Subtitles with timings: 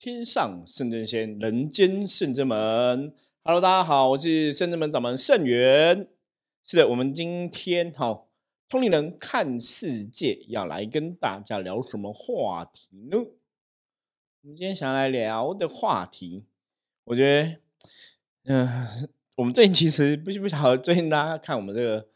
[0.00, 3.12] 天上圣真仙，人间圣真门。
[3.42, 6.08] Hello，大家好，我是圣真门掌门圣元。
[6.64, 8.24] 是的，我们今天哈
[8.66, 13.18] 通灵人看世界要来跟大家聊什么话题呢？
[14.40, 16.46] 我们今天想要来聊的话题，
[17.04, 17.60] 我觉
[18.46, 22.08] 得，嗯，我们最近其实不是不晓得，最近大家看我们这个。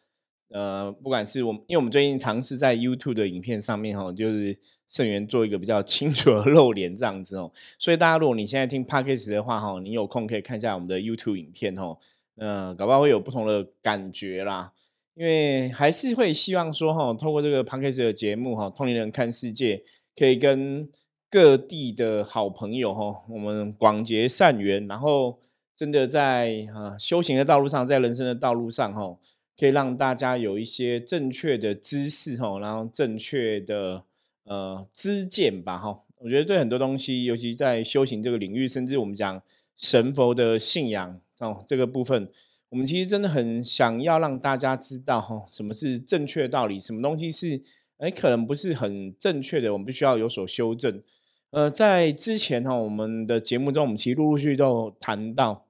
[0.50, 4.56] 呃，不管是我们，因为我们最近尝试在 YouTube 的影片上面哈，就是
[4.88, 11.98] 盛元做一个比较清楚的露脸这样子哦，所以大家如果你现在听 Podcast 的话哈，你有空可以看一下我们的 YouTube 影片哦，
[12.36, 14.72] 呃，搞不好会有不同的感觉啦，
[15.14, 19.82] 因为还是会希望说哈，透过这个 Podcast 的节目哈，通灵人看世界，
[20.14, 20.88] 可以跟
[21.28, 25.40] 各地的好朋友哈，我们广结善缘，然后
[25.74, 29.16] 真的在啊修行的道路上，在人生的道路上哈。
[29.58, 34.02] 可以让大家有一些正确的知识哈，然后正确的
[34.44, 36.00] 呃知见吧哈。
[36.18, 39.40] 我觉得对很多东西，尤其在修行这个领域，甚至我们讲
[39.76, 42.28] 神佛的信仰哦这个部分，
[42.70, 47.60] 我们其实真的很想要让大家知道哈，什么是正确道理，什么东西是
[47.98, 51.02] 哎可能不是很正确的，我们必须要有所修正。
[51.50, 55.63] 呃，在之前哈，我们的节目中，我们其实陆陆续续都谈到。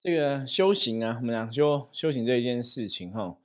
[0.00, 3.36] 这个修行啊，我们讲修修行这一件事情哈，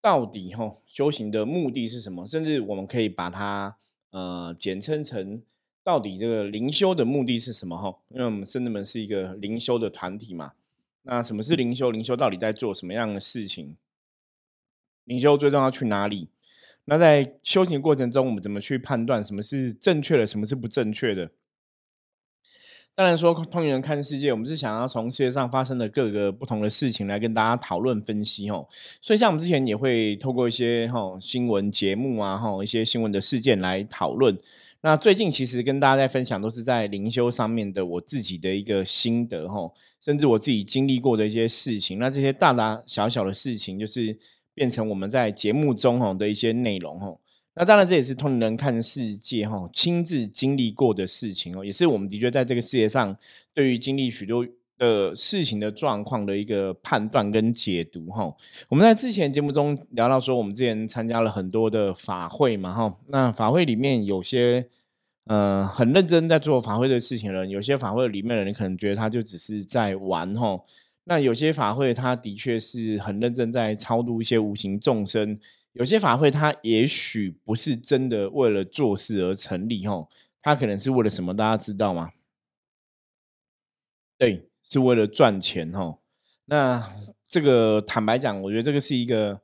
[0.00, 2.26] 到底哈修行的目的是什么？
[2.26, 3.76] 甚至我们可以把它
[4.10, 5.40] 呃简称成
[5.84, 7.96] 到底这个灵修的目的是什么哈？
[8.08, 10.52] 因为我们圣人们是一个灵修的团体嘛。
[11.02, 11.90] 那什么是灵修？
[11.90, 13.76] 灵修到底在做什么样的事情？
[15.04, 16.28] 灵修最重要去哪里？
[16.86, 21.30] 那在修行过程中，我们怎么去判断什么是正确的，什么是不正确的？
[22.96, 28.64] 当然说，通灵人看世界，我们是想要从世界上发生的各个不同的事情来跟大家讨论分析哦。
[29.00, 34.38] 所以，像我们之前也会透过一些哈新闻节目啊，哈一些新闻的事件来讨论。
[34.82, 39.68] 那最近其实跟大家在分享，都是在灵修上面的我自己的一个心得哈，
[40.00, 41.98] 甚至我自己经历过的一些事情。
[41.98, 44.16] 那这些大大小小的事情，就是
[44.54, 47.16] 变成我们在节目中哈的一些内容哈。
[47.56, 53.16] 那当然，这也是通灵人看世界哈，亲自经历过的事情哦，也是我们的确在这个世界上
[53.52, 54.44] 对于经历许多
[54.76, 58.34] 的事情的状况的一个判断跟解读哈。
[58.68, 64.66] 我们在之前节目中聊到说，我们之前参加了很多的法会嘛哈，那法会里面有些
[65.26, 70.60] 呃很认真在做法会的事情的人，有些法会里面的人可能觉得他就只是在玩哈。
[71.04, 75.38] 那有些法会他的确是很认真在超度一些无形众生。
[75.74, 80.08] 有些法会，它也许不是真的为了做事而成立，吼，
[80.40, 81.36] 它可能是为了什么？
[81.36, 82.12] 大家知道吗？
[84.16, 85.98] 对，是为了赚钱，吼。
[86.44, 86.94] 那
[87.28, 89.40] 这个坦白讲，我觉得这个是一个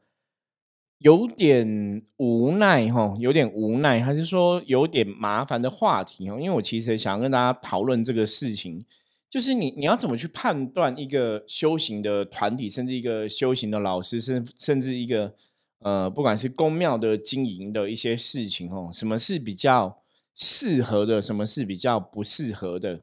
[0.98, 6.38] 有点无奈，吼，有点无奈，还是说有点麻烦的话题，哦。
[6.38, 8.84] 因为我其实想要跟大家讨论这个事情，
[9.28, 15.34] 就是你你要怎么去判断一个修行的团体，甚至一个修行的老师，甚甚至一个。
[15.80, 20.02] 呃，不管是宫庙的经营的一些事情哦，什么是比较
[20.34, 23.02] 适合的，什么是比较不适合的，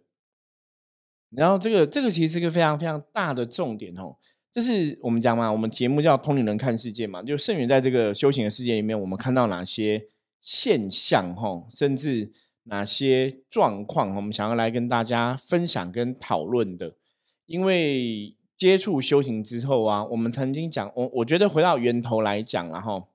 [1.32, 4.18] 然后这个这个其实是个非常非常大的重点哦，
[4.54, 10.10] 就是我们讲嘛，我们节目叫《通灵人看世界》嘛，就圣元在这个修行的世界里面，我们看到哪些
[10.40, 12.32] 现象哈，甚至
[12.66, 16.96] 哪些状况，我们想要来跟大家分享跟讨论的，
[17.48, 18.37] 因为。
[18.58, 23.08] 接触修行之后啊，我们曾经讲，我我觉得回到源头来讲，然后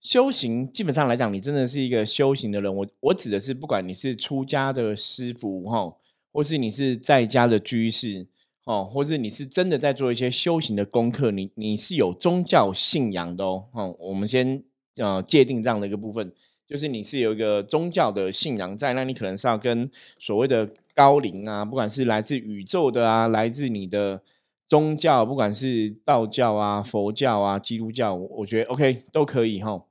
[0.00, 2.74] 修行基本上来讲，你真的是一个修行的人。
[2.74, 5.94] 我我指的是，不管你是出家的师傅哈，
[6.32, 8.26] 或是你是在家的居士
[8.64, 13.66] 哦，或是你是真的在做一些修行的功课，你你是有宗教信仰的哦。
[13.72, 14.62] 哦，我们先
[14.96, 16.32] 呃界定这样的一个部分，
[16.66, 24.22] 就是你是有一个宗教的信仰在，那你可能是要跟所谓的高灵啊，不管是来自宇宙的啊，来自你的。
[24.70, 29.82] 宗教不管是道教啊、佛教啊、基督教，我觉得 OK 都可以哈。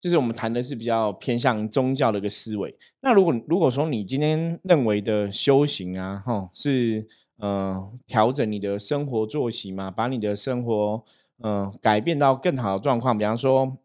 [0.00, 2.72] 就是我们谈的是比较偏向宗教的一个思维。
[3.00, 7.04] 那如果如果说你今天认为的修行啊，哈，是
[7.38, 11.04] 呃调整你的生活作息嘛，把你的生活
[11.42, 13.18] 嗯改变到更好的状况。
[13.18, 13.76] 比方说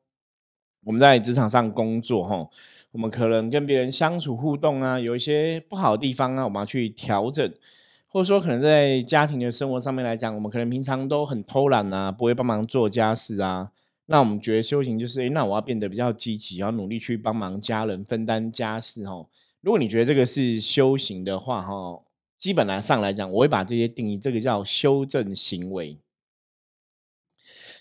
[0.84, 2.48] 我们在职场上工作哈，
[2.92, 7.52] 我们可能跟别人相处互动啊，有一些不好的地方啊，我们要去调整。
[8.10, 13.72] 或者说，可能在家庭的生活上面来讲，我们可能平常都很偷懒啊，不会帮忙做家事啊。
[14.06, 19.28] 那我们觉得修行就是，哎，那我要变得比较积极，要努力去帮忙家人分担家事哦。
[19.60, 22.02] 如果你觉得这个是修行的话，哈，
[22.40, 26.00] 基本来上来讲，我会把这些定义，这个叫修正行为，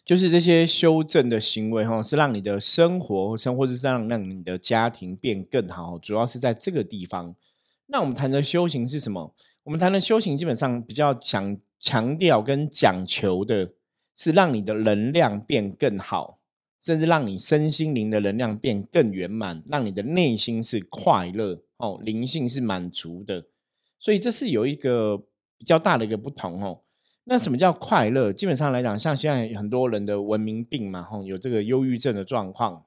[0.04, 7.36] 就是这些修正的行为，哈，是让你的生活生，或者是让让你的家庭变更好，主要是在这个地方。
[7.86, 9.32] 那我们谈的修行是什么？
[9.66, 13.72] 我们谈的修行基本上比较强强调跟讲求的
[14.14, 16.38] 是让你的能量变更好，
[16.80, 23.46] 甚至让你身心灵的能量变更圆满，让你的内心是快乐哦，灵性是满足的。
[23.98, 25.18] 所以这是有一个
[25.58, 26.82] 比较大的一个不同哦。
[27.24, 28.32] 那什么叫快乐？
[28.32, 32.84] 基本上来讲，像现在很多人的文明病嘛，吼，有这个忧郁症的状况。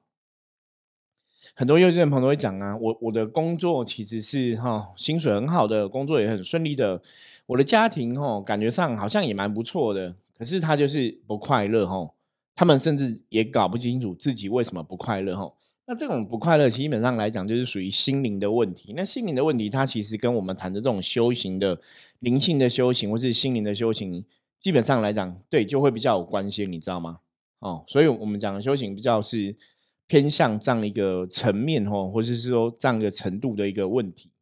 [1.54, 7.00] 很多幼稚的朋友会讲啊，我我的工作其实是哈，薪水很好的，工作也很顺利的，
[7.46, 12.10] 我的家庭哈，感觉上好像也蛮不错的，可是他就是不快乐哈。
[12.54, 15.50] 他们甚至也搞不清楚自己为什么不快乐哈。
[15.86, 18.92] 那这种不快乐，基本上来讲，就是属于心灵的问题。
[18.94, 21.80] 那心灵的问题，它其实跟我们谈的这种修行的
[22.18, 24.24] 灵性的修行，或是心灵的修行，
[24.60, 27.20] 基本上来讲，对，就会比较有关系，你知道吗？
[27.60, 29.56] 哦，所以我们讲的修行比较是
[30.10, 34.32] 偏向这样一个层面，哦，或者是说这样一个程度的一个问题。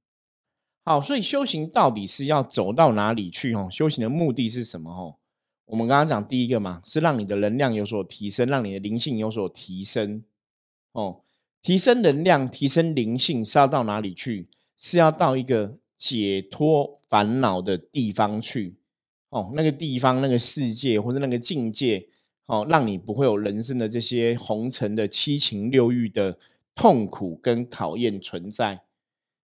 [0.82, 3.52] 好，所以修行到底是要走到哪里去？
[3.52, 4.90] 哦，修行的目的是什么？
[4.90, 5.16] 哦，
[5.66, 10.24] 我们刚刚讲第一个嘛，是让你的能量有所提升，让你的灵性有所提升。
[10.92, 11.20] 哦。
[11.60, 14.48] 提升能量、提升灵性是要到哪里去？
[14.78, 18.78] 是要到一个解脱烦恼的地方去
[19.28, 19.52] 哦。
[19.54, 22.08] 那个地方、那个世界或者那个境界
[22.48, 26.36] 哦，让你不会有人生的这些红尘的七情六欲的
[26.74, 28.82] 痛苦跟考验存在。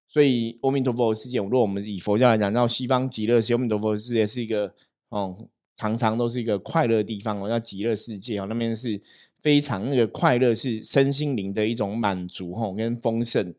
[0.08, 4.74] 所以，阿弥陀佛世界，如果我们以佛教来讲，到西方极乐世界，阿弥陀佛世界是一个
[5.08, 9.00] 哦，常常都是一个快乐的地方哦，叫极乐世界哦，那边是。
[9.44, 13.54] 非常那个快乐是身心灵的一种满足吼，跟丰盛。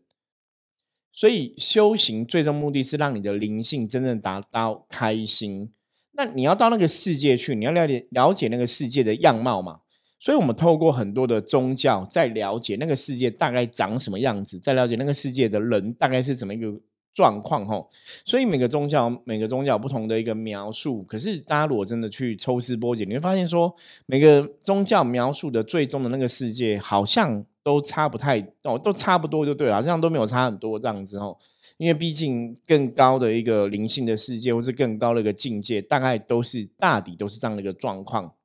[1.11, 5.71] 所以修行最终目的是让你的灵性真正达到开心。
[6.15, 9.79] 那你要到那个世界去，你要了解了解那个世界的样貌嘛。
[10.19, 16.73] 所以我们透过很多的宗教，在了解那个世界大概长什么样子，在了解那个世界的人大概是怎么一个。
[17.15, 17.89] 状况吼，
[18.25, 23.73] 所以每个宗教每个宗教不同的一个描述，可是大家如果真的去抽丝剥茧，你会发现说
[24.05, 31.35] 每个宗教描述的最终的那个世界好像都差不太哦，都差不多就对了，好像都没有差很多这样子哦。
[31.77, 38.35] 因为毕竟更高的一个灵性的世界，或是更高的一个境界，大概都是大抵都是这样的一个状况。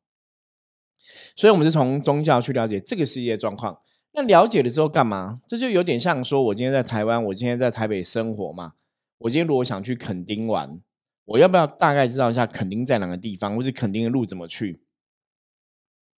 [1.37, 3.79] 所以，我们是从宗教去了解这个世界状况。
[4.13, 5.43] 那了解了之后干嘛？
[5.47, 8.73] 这就有点像说，我今天在台湾，我今天在台北生活嘛。
[9.19, 10.81] 我今天如果想去垦丁玩，
[11.27, 14.81] 我要不要大概知道一下垦丁在哪个地方，或是垦丁的路怎么去？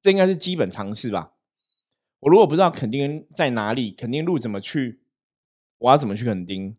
[0.01, 1.32] 这应该是基本常识吧。
[2.23, 5.01] 我如果不知道垦丁在哪里，垦丁路怎么去，
[5.79, 6.77] 我要怎么去垦丁？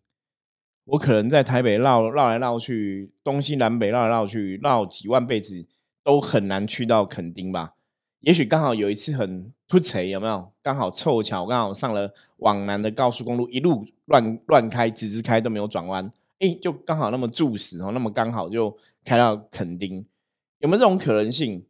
[0.86, 5.66] 我可能在台北绕绕来绕去，东西南北绕来绕去，绕几万辈子
[6.02, 7.74] 都很难去到垦丁吧。
[8.22, 10.54] 也许刚好有一次很突锤，有没有？
[10.62, 20.06] 刚好凑巧，刚好上了往南的高速公路，一路乱乱开，直直开都没有转弯，哎，就刚好那么助时哦，那么刚好就开到垦丁，
[20.60, 21.66] 有没有这种可能性？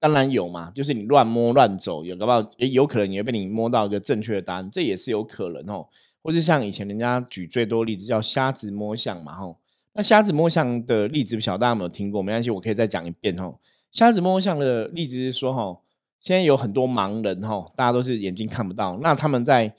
[0.00, 5.88] 当然有嘛，就是你乱摸乱走，有不好也有可能也被你摸到一个正确的答案，这也是有可能哦。
[6.22, 9.58] 或是像以前人家举最多例子叫瞎子摸象嘛，吼，
[9.94, 12.22] 那瞎子摸象的例子不晓得大家有没有听过？
[12.22, 13.58] 没关系，我可以再讲一遍吼。
[13.90, 15.82] 瞎子摸象的例子是说，吼，
[16.20, 18.98] 现在有很多盲人，吼，大家都是眼睛看不到。
[19.00, 19.72] 那他们在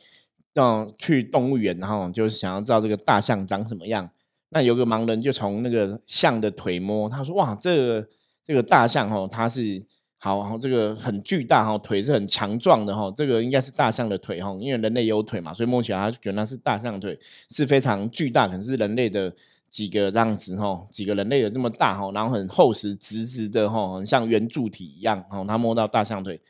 [0.56, 4.10] 嗯去动物园，然后就是想要知道这个大象长什么样。
[4.50, 8.08] 那有个盲人就从那个象的腿摸，他说：“哇，这个
[8.44, 9.86] 这个大象，哈，它是
[10.20, 17.18] 好，然后这个很巨大，哈，腿是很强壮的，哈，这个应该是大象的腿，哈，因为人类有腿嘛，所以摸起来它觉得是大象腿，
[17.50, 19.34] 是非常巨大，可能是人类的。”
[19.70, 25.46] 几个这样子哈，几个人类有这么大哈，然后很厚实直直的哈，很像圆柱体一样哈。
[25.48, 26.42] 他摸到大象腿，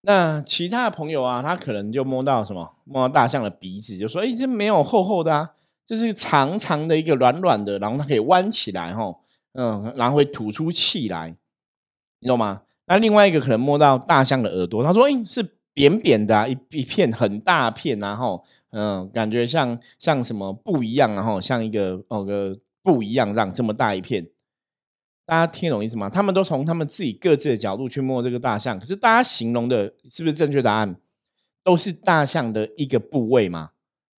[0.00, 2.74] 那其他的朋友啊，他可能就摸到什么？
[2.82, 5.48] 摸到大象的鼻子，就说：“哎，这没有厚厚的啊，
[5.86, 9.14] 就是长长的一个软软的，然后它可以弯起来哈，
[9.52, 11.36] 嗯，然后会吐出气来，
[12.18, 24.28] 你懂吗？”那另外一个可能摸到大象的耳朵，他说：“哎，是扁扁的，一一片很大片，然后。”嗯，感觉像像什么布一样，然后像一个哦个布一样，这样这么大一片，
[25.24, 26.10] 大家听懂意思吗？
[26.10, 30.94] 他们都从他们自己各自的角度去摸这个大象，可是大家形容的是不是正确答案？
[31.64, 33.70] 都是大象的一个部位嘛，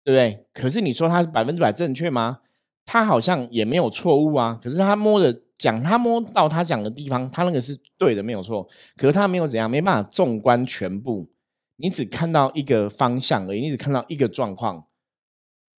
[0.03, 0.47] 对不对？
[0.51, 2.39] 可是你说它是百分之百正确吗？
[2.85, 4.59] 它好像也没有错误啊。
[4.59, 8.67] 可是他摸的讲，他摸到他讲的地方，他那个是对的，没有错。
[8.97, 11.29] 可是他没有怎样，没办法纵观全部。
[11.75, 14.87] 你只看到一个方向而已，你只看到一个状况。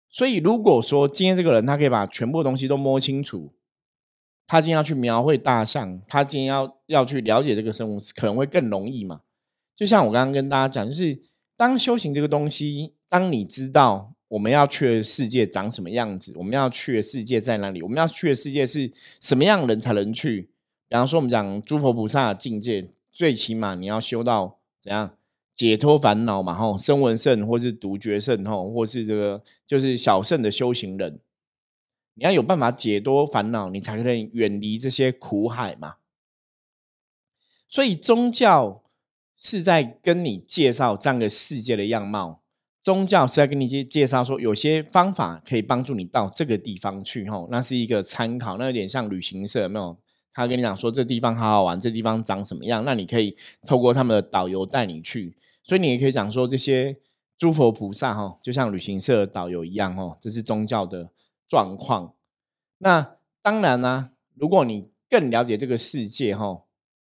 [0.10, 3.54] 所以，如果说今天这个人他可以把全部东西都摸清楚，
[4.48, 9.22] 他今天要去描绘大象，他今天要要去了解这个生物，可能会更容易嘛？
[9.76, 11.22] 就像我刚刚跟大家讲，就是
[11.56, 16.32] 当修行这个东西，当你知道我们要去的世界长什么样子？
[16.38, 17.82] 我们要去的世界在哪里？
[17.82, 20.50] 我们要去的世界是什么样人才能去？
[20.88, 25.18] 比方说，我们讲诸佛菩萨的境界，最起码你要修到怎样
[25.56, 26.54] 解脱烦恼嘛？
[26.54, 31.20] 吼，声闻圣或是独觉圣吼，或是这个就是小圣的修行人，
[32.14, 35.96] 你要有办法解脱烦恼，你才能远离这些苦海嘛。
[37.68, 38.84] 所以宗教
[39.36, 42.44] 是在跟你介绍这样的世界的样貌。
[42.82, 49.98] 宗教是在跟你介介绍说，有些方法可以帮助你到这个地方去，吼，那是一个参考，那有点像旅行社，没有？
[50.32, 53.36] 他跟你讲说，这地方好好玩，这地方长什么样，那你可以
[53.68, 55.36] 透过他们的导游带你去。
[55.64, 56.98] 所以你也可以讲说，这些
[57.38, 61.10] 诸佛菩萨，哈，就像旅行社导游一样，哦，这是宗教的
[61.48, 62.14] 状况。
[62.78, 66.64] 那当然呢，如果你更了解这个世界，哈，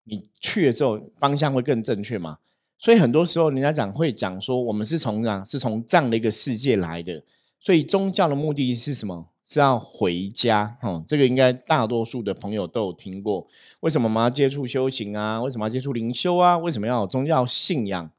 [0.05, 2.38] 你去了之后方向会更正确嘛。
[2.81, 7.23] 所以很多时候，人家讲会讲说，我们是从样是从这样的一个世界来的。
[7.61, 9.29] 所以宗教的目的是什么？
[9.45, 10.79] 是要回家。
[10.81, 13.47] 哦，这个应该大多数的朋友都有听过。
[13.81, 15.43] 为什么我们要接触修行啊？
[15.43, 16.57] 为什么要接触灵修啊？
[16.57, 18.11] 为什么要有宗教信仰？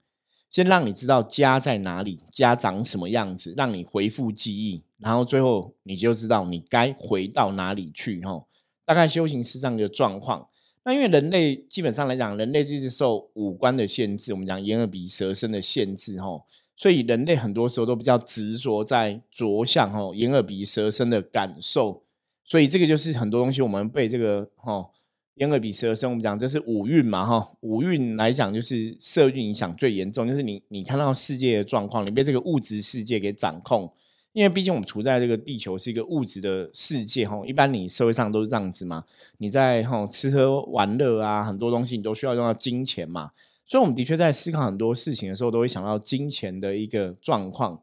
[0.51, 8.22] 先让你知道家在哪里，家长什么样子，让你回复记忆，然后最后你就知道你该回到哪里去。
[8.22, 8.44] 哈，
[8.86, 10.50] 大概修行是这样一个状况。
[10.83, 16.43] 那因为人类基本上来讲，人类就是受五官的限制，我们讲眼耳鼻舌身的限制，吼，
[16.75, 22.03] 所以人类很多时候都比较执着在着相，吼，眼耳鼻舌身的感受，
[22.43, 24.89] 所以这个就是很多东西我们被这个，吼，
[25.35, 33.93] 眼耳鼻舌身，我们讲这是五蕴嘛，哈，五蕴来讲就是色蕴影响最严重，就是你你看到世界的状况，你被这个物质世界给掌控。
[34.33, 39.03] 因为毕竟我们处在这个地球是一个物质的世界哈，一般你社会上都是这样子嘛。
[39.39, 43.31] 你在哈吃喝玩乐啊，很多东西你都需要用到金钱嘛。
[43.65, 47.81] 所以我们的确在思考很多事情的时候，都会想到金钱的一个状况。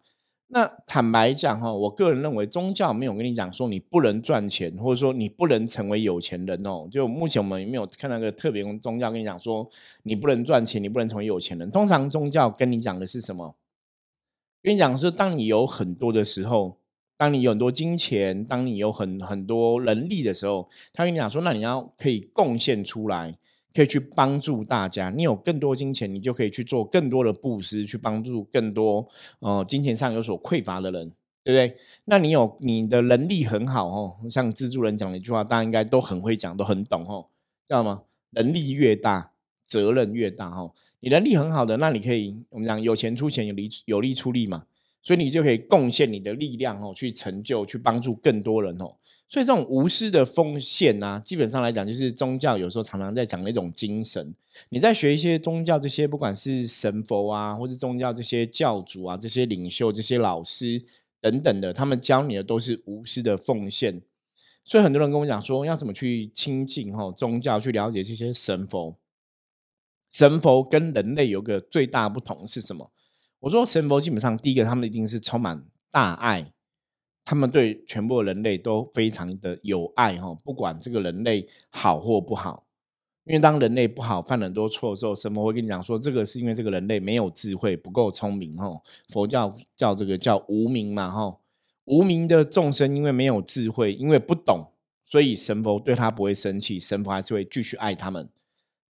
[0.51, 6.89] 那坦白讲哈，我个人认为宗教没有跟你讲说你不能赚钱，或者说你不能成为有钱人哦。
[6.91, 9.69] 就目前我们没有看到个特别宗教跟你讲说
[10.05, 11.71] 你不能赚钱，你不能成为有钱人。
[11.71, 13.55] 通常宗教跟你讲的是什么？
[14.63, 16.79] 跟你讲是，当你有很多的时候，
[17.17, 23.39] 当你有很多金钱，当你有很很多能力的时候，他跟你讲说，那你要可以贡献出来，
[23.73, 25.11] 可以去帮助大家。
[25.11, 29.09] 你有更多金钱，你就可以去做更多的布施，去帮助更多
[29.41, 31.09] 呃金钱上有所匮乏的人，
[31.45, 31.77] 对不对？
[32.05, 37.27] 那你有你的能力很好哦，像蜘蛛人讲的一句话，大家应该都很会讲，都很懂哦，
[37.69, 38.03] 知道吗？
[38.31, 39.33] 能力越大，
[39.69, 40.73] 责任越大哦。
[41.01, 44.65] 你能力很好的，那你可以我们讲有钱出钱，有力有力出力嘛，
[45.03, 48.97] 所以你就可以贡献你的力量哦，去成就，去帮助更多人哦。
[49.29, 54.35] 所以这种无私的奉献啊，基本上来讲，就是宗教有时候常常在讲那种精神。
[54.71, 60.83] 你在学一些宗教这些，不管是神佛啊，或是宗教这些教主啊，这些领袖、这些老师
[61.21, 64.01] 等等的，他们教你的都是无私的奉献。
[64.65, 68.97] 所以很多人跟我讲说，要怎么去亲近吼宗教，去了解这些神佛。
[70.19, 72.91] 神佛跟人类有个最大不同是什么？
[73.39, 76.53] 我说神佛基本上第一个，他们一定是充满大爱，
[77.25, 82.67] 他们对全部人类都非常的有爱哈，不管这个人类好或不好。
[83.27, 88.69] 因为当人类不好，犯很多错的时候，神佛会跟你讲说，这个是因为这个人类没有智慧，不够聪明哈。
[89.11, 91.39] 佛教叫这个叫无名嘛哈，
[91.85, 94.73] 无名的众生因为没有智慧，因为不懂，
[95.05, 98.29] 所以神佛对他不会生气，神佛还是会继续爱他们。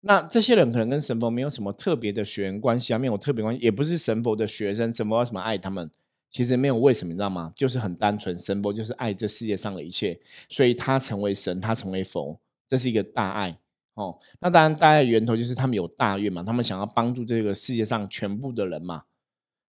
[0.01, 5.89] 那这些人可能跟神佛没有什么特别的血缘关系啊，没有特别关系，也不是神佛的学生，神佛为什么爱他们？
[6.31, 7.51] 其实没有为什么，你知道吗？
[7.55, 13.57] 就是很单纯，神佛就是爱这世界上的一切，所以他成为神，他成为佛，这是一个大爱
[13.95, 14.17] 哦。
[14.39, 19.03] 那当然，大爱源头就是他们有大愿嘛，他们想要帮助这个世界上全部的人嘛。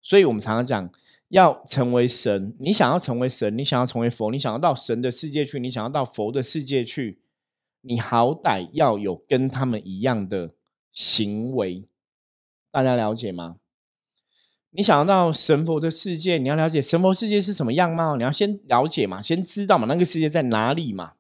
[0.01, 0.91] 所以我们常常讲，
[1.29, 7.19] 要成为神，你想要成为神，你想要成为佛，你想要到神的世界去，你想要到佛的世界去。
[7.81, 10.51] 你好歹要有跟他们一样的
[10.91, 11.87] 行为，
[12.71, 13.57] 大家了解吗？
[14.71, 21.13] 你想要到神佛的世界，你要了解神佛世界是什么样貌，你要先了解嘛，先知道嘛，那个世界在哪里嘛。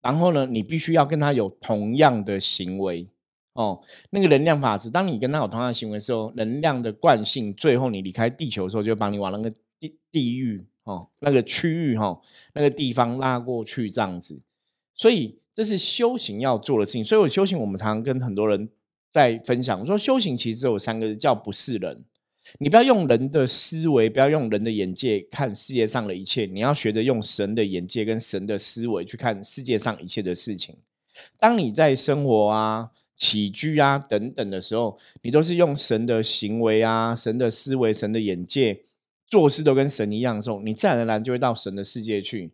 [0.00, 3.08] 然后呢，你必须要跟他有同样的行为
[3.52, 3.82] 哦。
[4.10, 12.20] 那个能量法则，当你跟他有同样的行为的时候，能量的惯性，最后你离开地球的时候，就把你往那个地地狱哦，那个区域哈，
[12.54, 14.40] 那个地方拉过去，这样子。
[14.94, 15.38] 所以。
[15.54, 18.68] 这是修行要做的事情，所以我修行，我们常常跟很多人
[19.10, 19.78] 在分享。
[19.78, 22.04] 我说修行其实只有三个字，叫不是人。
[22.58, 30.76] 你不要用人的思维，不要用人的眼界看世界上的一切，你要学着用神的眼界跟神的思维去看世界上一切的事情。
[31.38, 38.82] 当你在生活啊、起居啊等等的时候，你都是用神的行为啊、神的思维、神的眼界。
[39.26, 42.52] 做事都跟神一样的时候，你自然而然就会到神的世界去。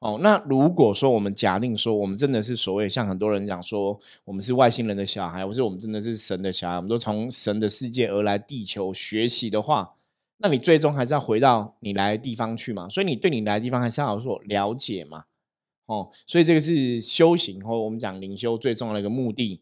[0.00, 9.96] 哦，那如果说我们假定说我们真的是所谓像很多人讲说我们是外星人的小孩，或是我们真的是神的小孩，我们都从神的世界而来地球学习的话，
[10.36, 12.88] 那你最终还是要回到你来的地方去嘛？
[12.88, 15.24] 所以你对你来的地方还是要有所了解嘛？
[15.86, 19.60] 哦，所以这个是修行或我们讲灵修最重要的一个目的，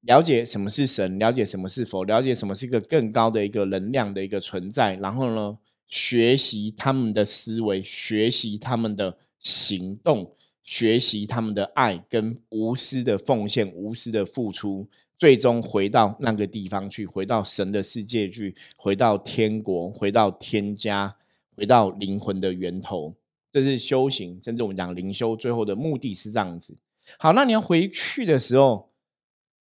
[0.00, 9.18] 了解什么是神，了解什么是佛，了解什么是一个更高的一个能量的一个存在，然后呢，学习他们的思维，学习他们的。
[9.40, 21.16] 行动，学习他们的爱跟无私的奉献、无私的付出，最终回到那个地方去，回到神的世界去，回到天国，回到天家，
[21.56, 23.14] 回到灵魂的源头。
[23.52, 26.76] 这是修行，甚至我们讲灵修，最后的目的是这样子。
[27.18, 28.90] 好，那你要回去的时候，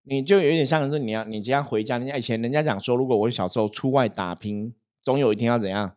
[0.03, 1.97] 你就有点像是，你要你今天回家。
[1.97, 5.95] 人家以前人家讲说，如果我小时候出外打拼，总有一天要怎样？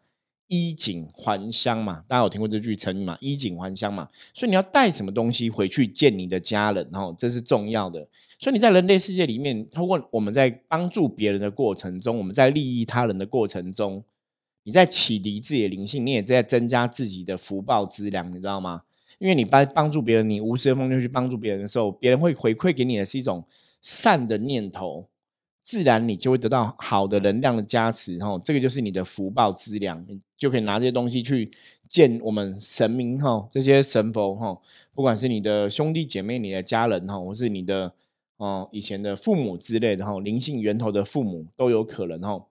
[0.48, 3.16] 衣锦还乡嘛，大家有听过这句成语嘛？
[3.20, 8.06] 衣锦还乡嘛，所以你要带什么东西回去见你的家人，然后这是重要的。
[8.40, 14.02] 所以你在人类世界里面，通过我们在帮助别人的过程中，我们在利益他人的过程中，
[14.62, 18.82] 你在启迪自己的灵性，你也在增加自己的福报资粮，你知道吗？
[19.18, 23.44] 因为你帮帮助别人，你无私的奉献去帮助别人的时候，别人会回馈给你的是一种
[23.82, 25.08] 善的念头。
[25.68, 31.50] 自然你就会得到好的能量的加持，哈，这个就是你的福报资粮，你就可以拿这些东西去
[31.86, 34.58] 见我们神明，哈，这些神佛，哈，
[34.94, 37.92] 不管是你的兄弟姐妹、你的家人，哈，或是你的
[38.38, 42.46] 哦以前的父母之类的，哈，灵性源头的父母都有可能，哈。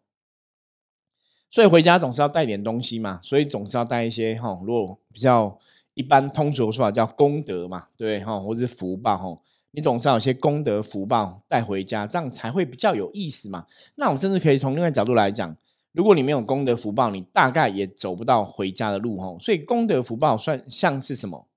[1.49, 5.57] 所以回家总是要带点东西嘛，所以总是要带一些，哈，如果比较
[5.95, 9.41] 一般通俗的说法叫功德嘛，对，哈，或是福报，哈。
[9.71, 13.67] 你总是要有些功德福报带回家，这样才会比较有意思嘛。
[13.95, 15.55] 那我们甚至可以从另外角度来讲，
[15.91, 19.37] 如果你没有功德福报，你大概也走不到回家的路吼。
[19.39, 21.47] 所以功德福报算像是什么？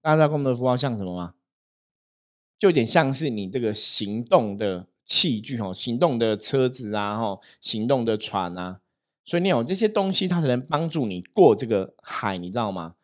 [0.00, 1.34] 大家知道功德福报像什么吗？
[2.58, 8.80] 就有点像是你这个行动的器具吼，行动的车子啊，吼，行动的船啊。
[9.24, 12.94] 所以你有这些东西，它才能帮助你过这个海，你知道吗？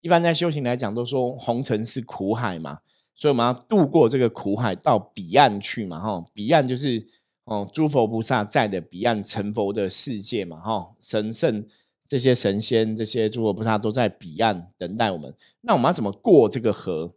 [0.00, 2.80] 一般在修行来讲，都说红尘是苦海嘛。
[3.14, 7.06] 所以我们要渡过这个苦海到彼岸去嘛，哈，彼岸就是
[7.44, 11.64] 哦，诸佛菩萨在的彼岸成佛的世界嘛，哈，神圣
[12.06, 15.34] 这些神仙、这些诸佛菩萨都在彼岸等待我们。
[15.60, 17.14] 那我们要怎么过这个河？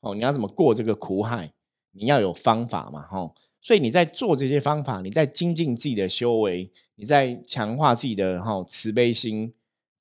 [0.00, 1.52] 哦，你要怎么过这个苦海？
[1.92, 3.32] 你要有方法嘛，哈。
[3.60, 9.52] 所以你在做这些方法，你在精进自己的修为，你在强化自己的哈慈悲心。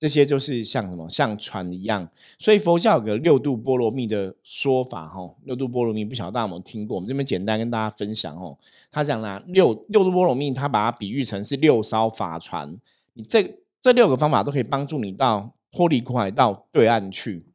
[0.02, 2.10] 这些就是像什么，像船一样。
[2.40, 6.96] 所以佛教有个六度波罗蜜的说法，哈，六度波罗蜜不晓得大家有没有听过？
[6.96, 8.58] 我们这边简单跟大家分享哦。
[8.90, 12.76] 他讲啦，六六度波罗蜜，他把它比喻成是六艘法船。
[13.14, 17.46] 你这这六个方法都可以帮助你到脱离苦海到对岸去，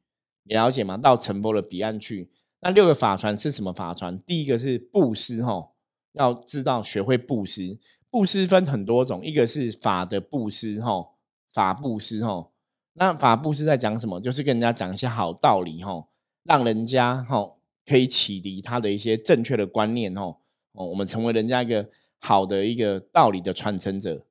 [0.45, 0.97] 你了解吗？
[0.97, 2.31] 到成佛的彼岸去。
[2.61, 4.17] 那六个法船是什么法船？
[4.21, 5.71] 第一个是布施，哈，
[6.13, 7.77] 要知道学会布施。
[8.09, 11.09] 布施分很多种，一个是法的布施，哈。
[11.57, 12.53] 法布施吼，
[12.93, 14.21] 那法布施在讲什么？
[14.21, 16.07] 就是跟人家讲一些好道理吼，
[16.43, 20.39] 让人家吼可以启迪他的一些正确的观念吼
[20.73, 21.89] 哦，我们成为人家一个
[22.19, 24.23] 好的一个道理的传承者。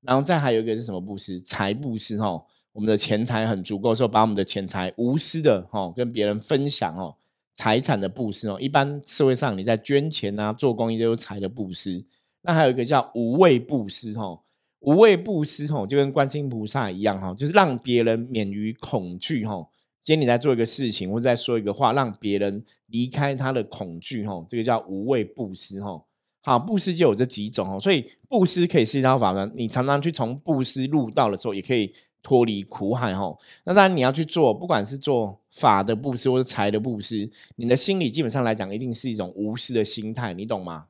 [0.00, 1.38] 然后再还有一个是什么布施？
[1.42, 7.14] 财布施吼，我们的钱财很足够的时候，把我们的钱财无私的吼跟别人分享哦，
[7.52, 8.58] 财产的布施哦。
[8.58, 12.06] 一般社会上你在捐钱啊、做公益都是财的布施。
[12.40, 14.44] 那还有一个叫无畏布施吼。
[14.80, 19.66] 无畏布施吼，就跟观世音菩萨一样哈，就是让别人免于恐惧哈。
[20.02, 26.02] 今天你在做一个事情，或者在说一个话，让别人离开他的恐惧哈，这个叫无畏布施哈。
[26.42, 29.52] 好，布施就有这几种哦，所以布施可以是一套法门。
[29.54, 33.36] 你常常去从布施入道的时候，也可以脱离苦海哈。
[33.64, 40.86] 那当然你要去做，不管是做法的布施或者财的布施，你的心理基本上来讲，一定是一种无私的心态，你懂吗？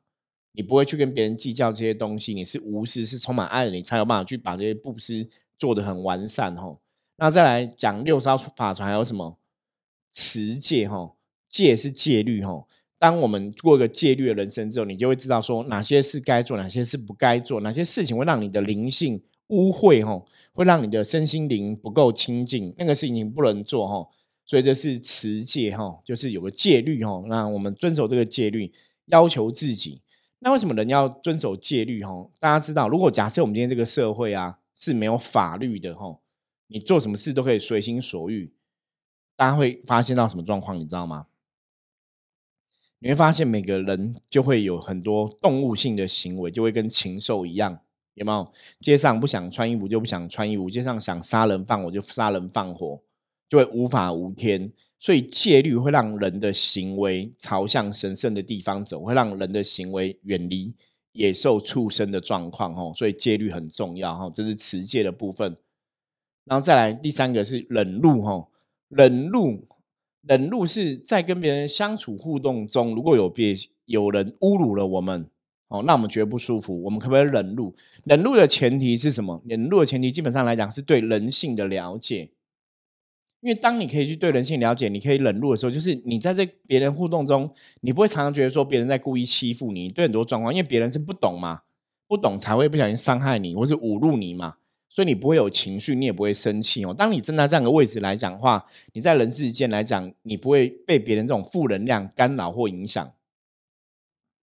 [0.52, 6.80] 你不会去跟别人计较这些东西，你是无私，是充满爱的，你才有办法去把这些布施做得很完善吼。
[7.18, 9.38] 那再来讲六招法传，还有什么
[10.10, 11.16] 持戒吼？
[11.48, 12.66] 戒是戒律吼。
[12.98, 24.10] 当我们过一个戒律的人生之后，你就会知道说哪些是该做，哪些是不该做，哪些事情会让你的灵性污秽吼，会让你的身心灵不够清净，那个事情不能做吼。
[24.44, 27.24] 所以这是持戒吼，就是有个戒律吼。
[27.28, 28.72] 那我们遵守这个戒律，
[29.06, 30.02] 要求自己。
[30.40, 32.02] 那为什么人要遵守戒律？
[32.02, 36.18] 哈，大家知道，如果假设我们今天这个社会啊是没有法律的，哈，
[36.66, 38.52] 你做什么事都可以随心所欲，
[39.36, 40.76] 大家会发现到什么状况？
[40.76, 41.26] 你知道吗？
[43.00, 47.78] 你会发现每个人就会有很多动物性的行为，就会跟禽兽一样，
[48.14, 48.52] 有没有？
[48.80, 53.02] 街上不想穿衣服就不想穿衣服，街上想杀人放火就杀人放火，
[53.48, 54.72] 就会无法无天。
[55.00, 60.74] 所以戒律会让人的行为朝向神圣的地方走，会让人的行为远离
[61.12, 62.74] 野兽畜生的状况。
[62.76, 64.14] 哦，所以戒律很重要。
[64.14, 65.56] 哈，这是持戒的部分。
[66.44, 68.20] 然后再来第三个是忍怒。
[68.20, 68.50] 吼，
[68.90, 69.66] 忍怒，
[70.20, 73.54] 忍怒是在跟别人相处互动中，如果有别
[73.86, 75.30] 有人侮辱了我们。
[75.68, 77.74] 哦，那我们觉得不舒服，我们可不可以忍辱？
[78.04, 79.40] 忍辱的前提是什么？
[79.46, 82.28] 忍辱的前提基本上来讲是对人性的了解。
[83.40, 87.50] 因为当你可以去对人性了解，你可以冷怒的时候，就是你在这别人互动中，
[87.80, 89.88] 你不会常常觉得说别人在故意欺负你。
[89.88, 91.62] 对很多状况，因为别人是不懂嘛，
[92.06, 94.56] 不懂才会不小心伤害你，或是侮辱你嘛，
[94.90, 96.92] 所以你不会有情绪，你也不会生气哦。
[96.92, 103.10] 当你站在这样的位置来讲话，你在人世间来讲，你不会被别人这种负能量干扰或影响。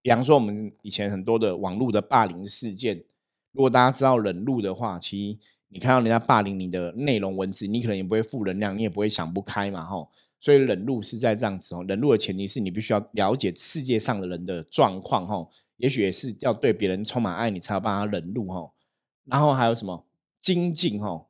[0.02, 3.04] 比方说，我们以前很多的网络的霸凌事件，
[3.52, 5.38] 如果大家知道冷怒的话，其实
[5.70, 10.10] 你看到人家霸凌你的内容文字，你可能也不会负能量，你也不会想不开嘛，吼。
[10.40, 15.50] 所以忍辱是在这样子哦，忍辱的前提是你必须要了解世界上的人的状况，吼。
[15.78, 18.74] 也许也是要对别人充满爱，你才要帮他忍辱，吼。
[19.26, 20.06] 然后还有什么
[20.40, 21.30] 精进，吼，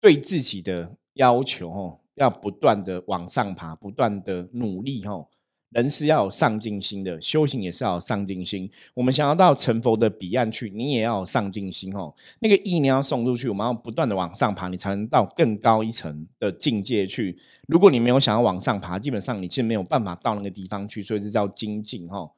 [0.00, 5.30] 对自己的要求，吼，要不断的往上爬，不断的努力，吼。
[5.70, 8.68] 人是要有上进心的，修行也是要有上进心。
[8.92, 12.12] 我们想要到成佛的彼岸去，你也要有上进心哦。
[12.40, 17.38] 那个意你要送出去，我们要不断的往上爬，你才能到更高一层的境界去。
[17.68, 22.32] 如果你没有想要往上爬，基本上你是没有办法到那个地方去，所以这叫精进哈。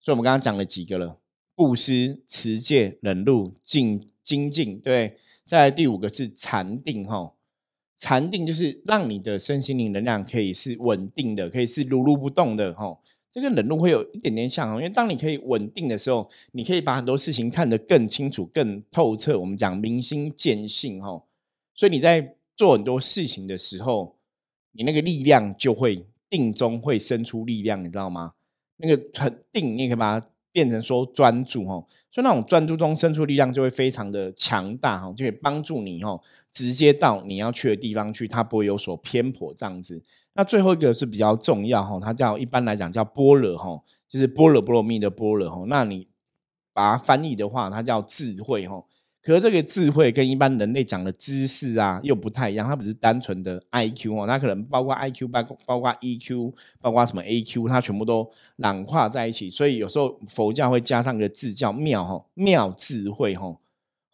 [0.00, 1.18] 所以我们刚刚讲了几个了：
[1.54, 5.16] 布施、持戒、忍辱、精精进，对。
[5.44, 7.32] 再来第五个是禅定哈。
[7.96, 12.98] 禅定就是让你的身心灵能量可以是稳定的，可以是如如不动的哈。
[13.30, 19.38] 这个冷怒会有一点点像，因为当你可以稳定的时候，你可以把很多事情看得更清楚、更透彻。
[19.38, 21.20] 我们讲明心见性哈，
[21.74, 24.16] 所以你在做很多事情的时候，
[24.70, 28.34] 你那个力量就会定中会生出力量，你知道吗？
[28.76, 36.20] 那个很定，你可以把它变成说专注哦，所以那种专注中生出力量就会非常的强大哈，就可以帮助你哦。
[36.52, 40.00] 直接到你要去的地方去，它不会有所偏颇这样子。
[40.34, 45.64] 那最后一个是比较重要哈，它叫一般来讲叫般若哈，就是般若波罗蜜的般若哈。
[45.66, 46.06] 那你
[46.72, 48.80] 把它翻译的话，它叫智慧哈。
[49.24, 59.48] 可是这个智慧跟一般人类讲的知识啊又不太一样，它不是单纯的 I Q 哦，它可能包括 I Q 包包括 E Q，包括什么 A Q，它全部都揽化在一起。
[59.48, 63.56] 所以有时候佛教会加上一个字叫妙哈，妙智慧哈。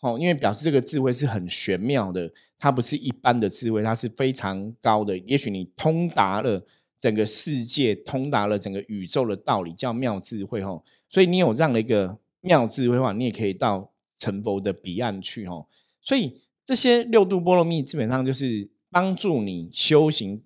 [0.02, 5.18] 哦，因为表示这个智慧是很玄妙的，它不是一般的智慧，它是非常高的。
[5.18, 6.64] 也许你通达了
[7.00, 10.62] 整个世界，通达了整个宇宙的道理，叫妙智慧。
[10.62, 13.89] 吼，所以你有这样的一个妙智慧的话，你也可以到
[14.20, 15.48] 成佛的彼岸去。
[15.48, 15.66] 吼，
[16.00, 20.40] 所以这些六度波罗蜜基本上就是帮助你修行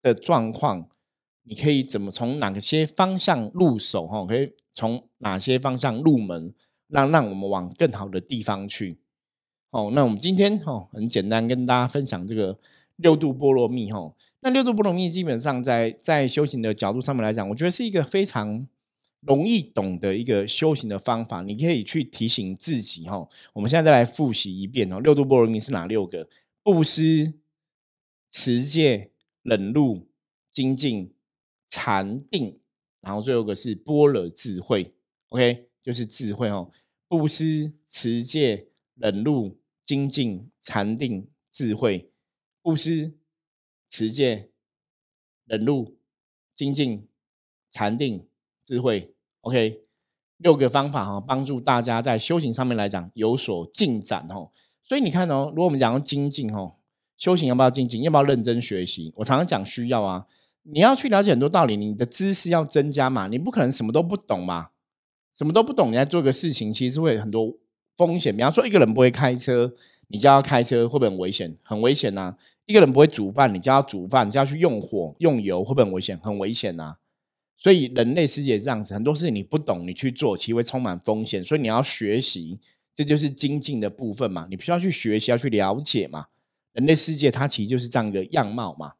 [0.00, 0.88] 的状况，
[1.42, 4.06] 你可以怎么从哪些方向入手？
[4.06, 6.54] 哈，可以从哪些方向入门？
[6.88, 8.98] 让让我们往更好的地方去。
[9.70, 12.58] 哦，那我们今天哦很简单跟大家分享这个
[12.96, 13.92] 六度波罗蜜。
[13.92, 18.66] 哈，那六度波罗蜜基本上在在修行的角度上面来讲，我觉得是一个非常
[19.20, 21.42] 容易懂的一个修行的方法。
[21.42, 23.08] 你可以去提醒自己。
[23.08, 25.00] 哈，我们现在再来复习一遍哦。
[25.00, 26.28] 六度波罗蜜是哪六个？
[26.62, 27.34] 布施、
[28.30, 30.08] 持戒、忍辱、
[30.52, 31.14] 精进、
[31.66, 32.60] 禅定，
[33.00, 34.94] 然后最后一个是般若智慧。
[35.28, 35.66] OK。
[35.80, 36.70] 就是智慧哦，
[37.06, 42.10] 布施、持戒、忍辱、精进、禅定、智慧。
[42.60, 43.14] 布施、
[43.88, 44.50] 持戒、
[45.46, 45.96] 忍辱、
[46.54, 47.08] 精进、
[47.70, 48.27] 禅定、
[48.68, 49.14] 智慧。
[49.40, 49.80] OK，
[50.36, 54.50] 六个方法哈，帮助大家在修行上面来讲有所进展哦。
[54.82, 56.74] 所以你看哦，如果我们讲要精进哦，
[57.16, 58.02] 修行要不要精进？
[58.02, 59.10] 要不要认真学习？
[59.16, 60.26] 我常常讲需要啊，
[60.64, 64.68] 你要去了解很多道理，你的知识要增加嘛，你不可能什么都不懂嘛。
[65.32, 67.56] 什么都不懂，你在做一个事情，其实会很多
[67.96, 68.36] 风险。
[68.36, 69.72] 比方说，一个人不会开车，
[70.08, 71.56] 你就要开车，会不会很危险？
[71.62, 72.36] 很危险呐！
[72.66, 76.18] 一个人不会煮饭，你就要煮饭，就要去用火、用油，会不会很危险？
[76.18, 76.96] 很危险呐！
[77.60, 81.42] 所以人类世界是这样子，很多事情你不懂，你去做，其实会充满风险。
[81.42, 82.60] 所以你要学习，
[82.94, 84.46] 这就是精进的部分嘛。
[84.48, 86.26] 你必须要去学习，要去了解嘛。
[86.74, 88.92] 人类世界它其实就是这样一个样貌嘛。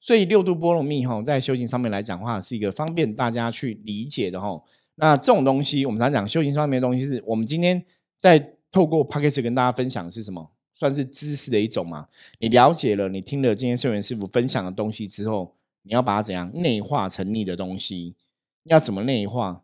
[0.00, 4.60] 所以六度波罗蜜哈，在修行上面来讲话，是一个方便大家去理解的哈。
[4.96, 7.82] 那这种东西，我们常讲修行上面的东西，是我们今天
[8.20, 10.50] 在透过 p a c k a g e 跟大家分享的是什么？
[10.74, 12.08] 算是知识的一种嘛？
[12.40, 15.53] 你了解了，你听了今天圣元师傅分享的东西之后，
[15.84, 18.16] 你要把它怎样内化成你的东西？
[18.64, 19.62] 要怎么内化？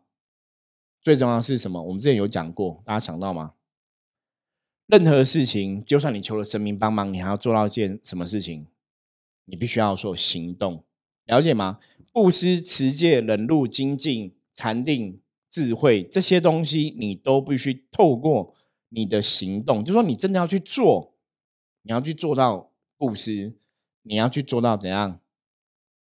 [1.01, 1.81] 最重要是什么？
[1.81, 3.53] 我们之前有讲过，大家想到吗？
[4.85, 8.67] 任何事情，就算你求了神明帮忙，你还要做到一件什么事情？
[9.45, 10.83] 你必须要做行动，
[11.25, 11.79] 了解吗？
[12.13, 18.53] 布施、持戒、忍辱、精进、禅定、智慧这些东西，你都必须透过
[18.89, 21.15] 你的行动，就说你真的要去做，
[21.81, 23.55] 你要去做到布施，
[24.03, 25.19] 你要去做到怎样，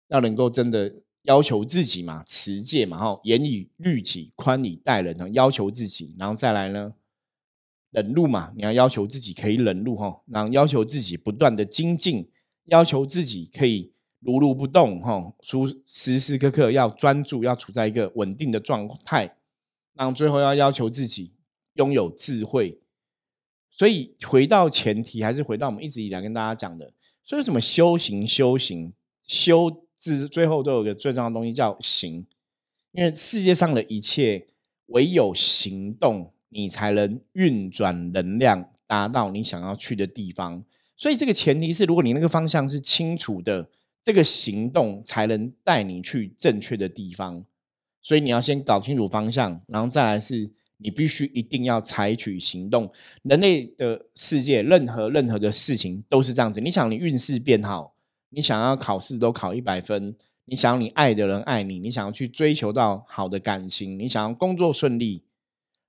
[0.10, 0.93] 要能够真的
[1.24, 6.93] 要求自己嘛，持戒嘛，哈，严以律己，宽以待人，要求自己，然后再来呢？
[7.91, 12.30] 忍辱嘛，你要要求自己可以忍辱哈，然后要求自己不断的精进，
[12.65, 19.38] 要求自己可以如如不动哈，出时时刻刻要专注，要处在一个稳定的状态，
[19.93, 21.32] 然后最后要要求自己
[21.76, 22.80] 拥有智慧。
[23.72, 26.91] 所以回到前提，还是回到我们一直以来跟大家讲的，
[27.24, 28.93] 所以什么修行、修行、
[29.26, 32.25] 修至最后都有个最重要的东西叫行，
[32.91, 34.47] 因为世界上的一切
[34.88, 36.33] 唯有行动。
[36.49, 40.63] 你才能运转能量，达到你想要去的地方。
[40.95, 43.69] 所以这个前提是，如果你那个方向是清楚的，
[44.01, 47.43] 这个行动才能带你去正确的地方。
[48.01, 52.89] 所以你要先搞清楚方向，然后再来是，你必须一定要采取行动。
[53.23, 56.62] 人类的世界，任何任何的事情都是这样子。
[56.62, 57.93] 你想你运势变好，
[58.29, 65.23] 你想要考试都考一百分，你想要你爱的人爱你，你想要去追求到好的感情，你想要工作顺利。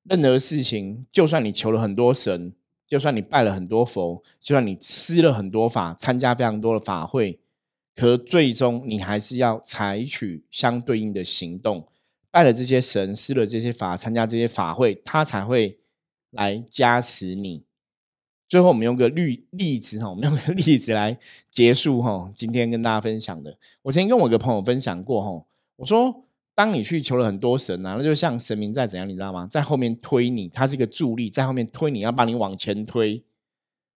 [0.04, 2.54] 任何事情，就算你求了很多神，
[2.86, 7.38] 就算你拜了很多佛，就算你施了很多法，参加非常多的法会，
[7.94, 11.86] 可最终你还是要采取相对应的行动。
[12.30, 15.78] 拜了这些神，施了这些法，参加这些法会，他才会
[16.30, 17.64] 来加持你。
[18.48, 21.18] 最后，我们用个例例子哈，我们用个例子来
[21.52, 22.32] 结束哈。
[22.34, 25.44] 今天跟大家分享的，我曾经跟我一个朋友分享过哈，
[25.76, 26.24] 我说。
[26.54, 29.46] 当你去求了很多神啊，那就像神明在怎样，你知道吗？
[29.48, 33.22] 在后面推你，他是一个助力，在后面推你，要把你往前推。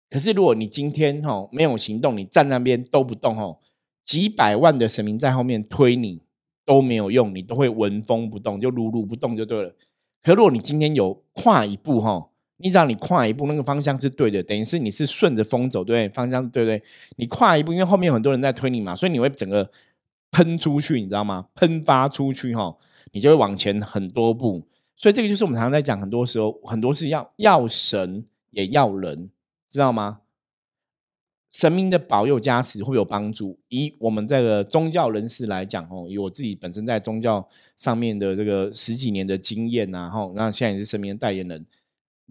[0.09, 3.57] 可是如果你今天哈没有行动，你站那边都不动哈，
[4.03, 6.21] 几百万的神明在后面推你
[6.65, 9.73] 都没有用，你都会纹风不动，就如如不动就对了。
[10.21, 12.28] 可如果你今天有跨一步哈，
[12.59, 16.81] 你只要你跨一步，那个方向是对的，等于是你是顺着风走，对方向对不对？
[17.17, 19.69] 你跨一步，因为后面有很多人在推你嘛，所以你会整个。
[20.31, 21.47] 喷出去，你知道吗？
[21.55, 22.77] 喷发出去哈，
[23.13, 24.63] 你就会往前很多步。
[24.95, 29.31] 所以这个就是我们常常在讲，很多时候很多是要要神也要人，
[29.67, 30.19] 知道吗？
[31.51, 33.57] 神明的保佑加持会有帮助。
[33.69, 41.65] 以我们这个宗教人士来讲哦，以我自己本身在宗教上面的这个十几年的经验呐，哈，那现在也是神明的代言人。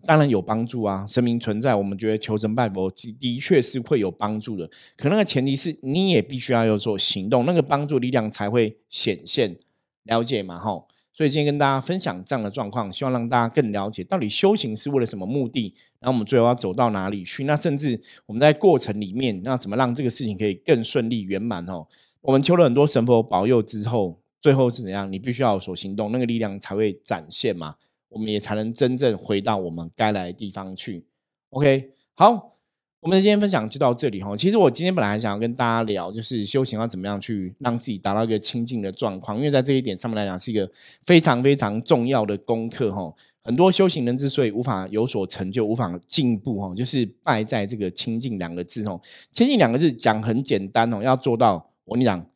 [0.06, 1.04] 当然有帮助啊！
[1.06, 4.70] 神明存在，我们觉得求神拜佛的确是会有帮助的。
[4.96, 9.56] 可那个前提是你也必须要有所行动，那个帮助力量才会显现。
[10.04, 10.58] 了解嘛？
[10.58, 10.84] 哈！
[11.12, 17.42] 所以今天跟大家分享这样的状况，希望让大家更了解到底修行是为了什么目的，然后我们最后要走到哪里去。
[17.44, 21.66] 那甚至我们在过程里面，那怎么让这个事情可以更顺利圆满？
[21.66, 21.86] 哦，
[22.20, 25.10] 我们求了很多神佛保佑之后，最后是怎样？
[25.12, 27.74] 你必须要有所行动，那个力量才会展现嘛。
[28.08, 31.04] 我们也才能真正回到我们该来的地方去。
[31.50, 32.56] OK，好，
[33.00, 34.36] 我们今天分享就到这里哈。
[34.36, 40.70] 其实我今天本来还想要跟大家聊，就是修行要怎么样去让自己达到一个清净的状况，因为在这一点上面来讲是一个
[41.06, 43.14] 非常非常重要的功课哈。
[43.42, 49.00] 很多修行人之所以无法有所成就、无法进步哈，就是败在这个清净两个字哦。
[49.32, 52.26] 清净两个字讲很简单哦，要做到我跟你讲。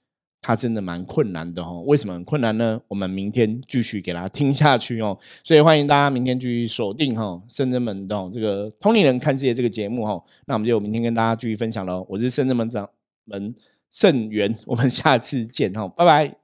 [0.43, 2.79] 他真的蛮困难的哦，为什么很困难呢？
[2.89, 12.05] 我们明天继续给大家听下去哦，所以欢迎大家明天继续锁定哈深圳门的这个同龄人看世界这个节目哈，那我们就明天跟大家继续分享喽。
[12.09, 12.89] 我是深圳门掌
[13.25, 13.55] 门
[13.91, 16.42] 盛元，我们下次见哈，拜拜。